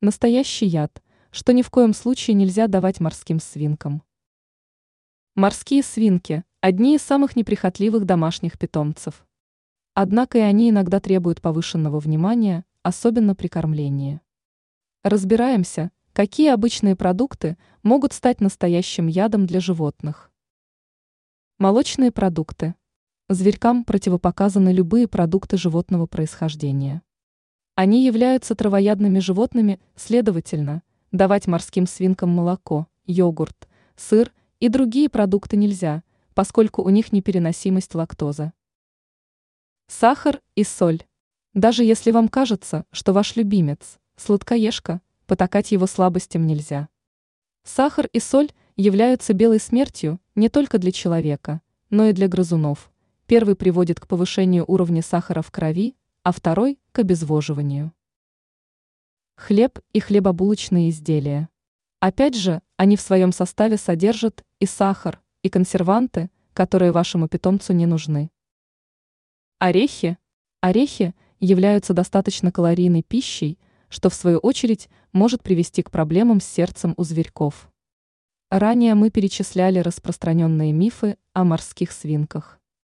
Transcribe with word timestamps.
Настоящий 0.00 0.66
яд, 0.66 1.02
что 1.32 1.52
ни 1.52 1.62
в 1.62 1.70
коем 1.70 1.92
случае 1.92 2.34
нельзя 2.34 2.68
давать 2.68 3.00
морским 3.00 3.40
свинкам. 3.40 4.04
Морские 5.34 5.82
свинки– 5.82 6.44
одни 6.60 6.94
из 6.94 7.02
самых 7.02 7.34
неприхотливых 7.34 8.04
домашних 8.04 8.60
питомцев. 8.60 9.26
Однако 9.94 10.38
и 10.38 10.42
они 10.42 10.70
иногда 10.70 11.00
требуют 11.00 11.40
повышенного 11.40 11.98
внимания, 11.98 12.64
особенно 12.84 13.34
при 13.34 13.48
кормлении. 13.48 14.20
Разбираемся, 15.02 15.90
какие 16.12 16.50
обычные 16.50 16.94
продукты 16.94 17.58
могут 17.82 18.12
стать 18.12 18.40
настоящим 18.40 19.08
ядом 19.08 19.46
для 19.46 19.58
животных. 19.58 20.30
Молочные 21.58 22.12
продукты. 22.12 22.76
Зверькам 23.28 23.82
противопоказаны 23.82 24.68
любые 24.68 25.08
продукты 25.08 25.56
животного 25.56 26.06
происхождения. 26.06 27.02
Они 27.80 28.04
являются 28.04 28.56
травоядными 28.56 29.20
животными, 29.20 29.78
следовательно, 29.94 30.82
давать 31.12 31.46
морским 31.46 31.86
свинкам 31.86 32.28
молоко, 32.28 32.88
йогурт, 33.06 33.68
сыр 33.94 34.32
и 34.58 34.68
другие 34.68 35.08
продукты 35.08 35.56
нельзя, 35.56 36.02
поскольку 36.34 36.82
у 36.82 36.90
них 36.90 37.12
непереносимость 37.12 37.94
лактозы. 37.94 38.52
Сахар 39.86 40.40
и 40.56 40.64
соль. 40.64 41.04
Даже 41.54 41.84
если 41.84 42.10
вам 42.10 42.26
кажется, 42.26 42.84
что 42.90 43.12
ваш 43.12 43.36
любимец– 43.36 44.00
сладкоежка, 44.16 45.00
потакать 45.28 45.70
его 45.70 45.86
слабостям 45.86 46.48
нельзя. 46.48 46.88
Сахар 47.62 48.08
и 48.12 48.18
соль 48.18 48.50
являются 48.74 49.34
белой 49.34 49.60
смертью 49.60 50.20
не 50.34 50.48
только 50.48 50.78
для 50.78 50.90
человека, 50.90 51.60
но 51.90 52.06
и 52.06 52.12
для 52.12 52.26
грызунов. 52.26 52.90
Первый 53.28 53.54
приводит 53.54 54.00
к 54.00 54.08
повышению 54.08 54.64
уровня 54.66 55.00
сахара 55.00 55.42
в 55.42 55.52
крови, 55.52 55.94
а 56.28 56.30
второй– 56.30 56.78
к 56.92 56.98
обезвоживанию. 56.98 57.94
Хлеб 59.34 59.78
и 59.94 60.00
хлебобулочные 60.00 60.90
изделия. 60.90 61.48
Опять 62.00 62.34
же, 62.34 62.60
они 62.76 62.98
в 62.98 63.00
своем 63.00 63.32
составе 63.32 63.78
содержат 63.78 64.44
и 64.60 64.66
сахар, 64.66 65.22
и 65.42 65.48
консерванты, 65.48 66.30
которые 66.52 66.92
вашему 66.92 67.28
питомцу 67.28 67.72
не 67.72 67.86
нужны. 67.86 68.30
Орехи. 69.58 70.18
Орехи 70.60 71.14
являются 71.40 71.94
достаточно 71.94 72.52
калорийной 72.52 73.02
пищей, 73.02 73.58
что 73.88 74.10
в 74.10 74.14
свою 74.14 74.36
очередь 74.36 74.90
может 75.14 75.42
привести 75.42 75.82
к 75.82 75.90
проблемам 75.90 76.42
с 76.42 76.44
сердцем 76.44 76.92
у 76.98 77.04
зверьков. 77.04 77.72
Ранее 78.50 78.94
мы 78.94 79.08
перечисляли 79.08 79.78
распространенные 79.78 80.72
мифы 80.72 81.16
о 81.32 81.44
морских 81.44 81.90
свинках. 81.90 82.57